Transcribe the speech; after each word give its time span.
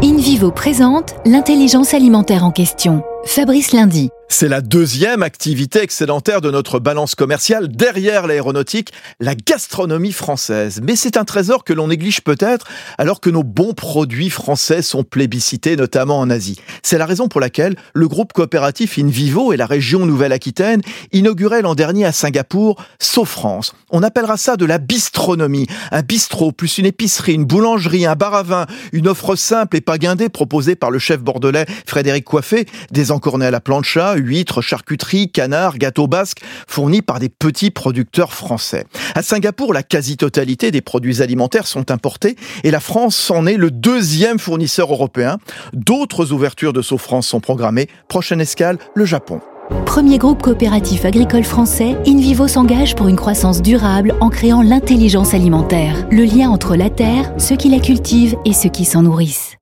in 0.00 0.17
InVivo 0.28 0.50
présente 0.50 1.14
l'intelligence 1.24 1.94
alimentaire 1.94 2.44
en 2.44 2.50
question. 2.50 3.02
Fabrice 3.24 3.72
Lundi. 3.72 4.10
C'est 4.30 4.48
la 4.48 4.60
deuxième 4.60 5.22
activité 5.22 5.80
excédentaire 5.80 6.42
de 6.42 6.50
notre 6.50 6.78
balance 6.78 7.14
commerciale 7.14 7.68
derrière 7.68 8.26
l'aéronautique, 8.26 8.92
la 9.20 9.34
gastronomie 9.34 10.12
française. 10.12 10.80
Mais 10.82 10.96
c'est 10.96 11.16
un 11.16 11.24
trésor 11.24 11.64
que 11.64 11.72
l'on 11.72 11.88
néglige 11.88 12.20
peut-être 12.20 12.66
alors 12.98 13.20
que 13.20 13.30
nos 13.30 13.42
bons 13.42 13.72
produits 13.72 14.28
français 14.28 14.82
sont 14.82 15.02
plébiscités, 15.02 15.76
notamment 15.76 16.18
en 16.20 16.28
Asie. 16.28 16.60
C'est 16.82 16.98
la 16.98 17.06
raison 17.06 17.28
pour 17.28 17.40
laquelle 17.40 17.74
le 17.94 18.06
groupe 18.06 18.34
coopératif 18.34 18.98
InVivo 18.98 19.54
et 19.54 19.56
la 19.56 19.66
région 19.66 20.04
Nouvelle-Aquitaine 20.04 20.82
inauguraient 21.10 21.62
l'an 21.62 21.74
dernier 21.74 22.04
à 22.04 22.12
Singapour 22.12 22.76
SoFrance. 23.00 23.72
On 23.90 24.02
appellera 24.02 24.36
ça 24.36 24.56
de 24.56 24.66
la 24.66 24.76
bistronomie. 24.76 25.66
Un 25.90 26.02
bistrot 26.02 26.52
plus 26.52 26.76
une 26.76 26.86
épicerie, 26.86 27.34
une 27.34 27.46
boulangerie, 27.46 28.04
un 28.04 28.14
bar 28.14 28.34
à 28.34 28.42
vin, 28.42 28.66
une 28.92 29.08
offre 29.08 29.36
simple 29.36 29.78
et 29.78 29.80
pas 29.80 29.96
guindée 30.18 30.28
proposée 30.28 30.74
par 30.74 30.90
le 30.90 30.98
chef 30.98 31.20
bordelais 31.20 31.64
Frédéric 31.86 32.24
Coiffé, 32.24 32.66
des 32.90 33.12
encornés 33.12 33.46
à 33.46 33.50
la 33.50 33.60
plancha, 33.60 34.14
huîtres, 34.16 34.60
charcuterie, 34.60 35.30
canards, 35.30 35.78
gâteaux 35.78 36.08
basques, 36.08 36.40
fournis 36.66 37.02
par 37.02 37.20
des 37.20 37.28
petits 37.28 37.70
producteurs 37.70 38.32
français. 38.32 38.84
À 39.14 39.22
Singapour, 39.22 39.72
la 39.72 39.82
quasi-totalité 39.82 40.70
des 40.70 40.80
produits 40.80 41.22
alimentaires 41.22 41.66
sont 41.66 41.90
importés 41.90 42.36
et 42.64 42.70
la 42.70 42.80
France 42.80 43.30
en 43.30 43.46
est 43.46 43.56
le 43.56 43.70
deuxième 43.70 44.38
fournisseur 44.38 44.92
européen. 44.92 45.38
D'autres 45.72 46.32
ouvertures 46.32 46.72
de 46.72 46.82
France 46.82 47.28
sont 47.28 47.40
programmées. 47.40 47.88
Prochaine 48.08 48.40
escale, 48.40 48.78
le 48.94 49.04
Japon. 49.04 49.40
Premier 49.84 50.16
groupe 50.16 50.42
coopératif 50.42 51.04
agricole 51.04 51.44
français, 51.44 51.96
InVivo 52.06 52.48
s'engage 52.48 52.94
pour 52.94 53.08
une 53.08 53.16
croissance 53.16 53.60
durable 53.60 54.14
en 54.20 54.30
créant 54.30 54.62
l'intelligence 54.62 55.34
alimentaire, 55.34 56.06
le 56.10 56.24
lien 56.24 56.48
entre 56.48 56.76
la 56.76 56.88
terre, 56.88 57.32
ceux 57.36 57.56
qui 57.56 57.68
la 57.68 57.78
cultivent 57.78 58.36
et 58.46 58.54
ceux 58.54 58.70
qui 58.70 58.86
s'en 58.86 59.02
nourrissent. 59.02 59.56